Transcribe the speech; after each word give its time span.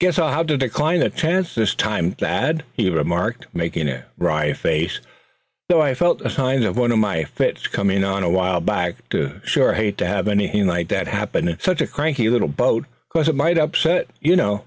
"Guess 0.00 0.18
I'll 0.18 0.32
have 0.32 0.48
to 0.48 0.56
decline 0.56 0.98
the 0.98 1.10
chance 1.10 1.54
this 1.54 1.76
time, 1.76 2.10
Thad," 2.10 2.64
he 2.72 2.90
remarked, 2.90 3.46
making 3.54 3.88
a 3.88 4.04
wry 4.18 4.52
face. 4.52 4.98
"Thought 5.70 5.80
I 5.80 5.94
felt 5.94 6.18
the 6.18 6.28
signs 6.28 6.64
of 6.64 6.76
one 6.76 6.90
of 6.90 6.98
my 6.98 7.22
fits 7.22 7.68
comin' 7.68 8.02
on, 8.02 8.24
a 8.24 8.28
while 8.30 8.60
back. 8.60 8.96
I'd 9.12 9.42
sure 9.44 9.74
hate 9.74 9.96
to 9.98 10.06
have 10.06 10.26
anything 10.26 10.66
like 10.66 10.88
that 10.88 11.06
happen 11.06 11.46
in 11.46 11.60
such 11.60 11.80
a 11.80 11.86
cranky 11.86 12.28
little 12.28 12.48
boat; 12.48 12.86
'cause 13.12 13.28
it 13.28 13.36
might 13.36 13.56
upset, 13.56 14.08
you 14.20 14.34
know." 14.34 14.64